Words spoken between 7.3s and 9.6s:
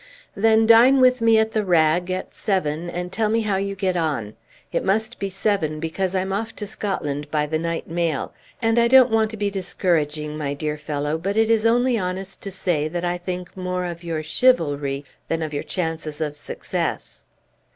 the night mail. And I don't want to be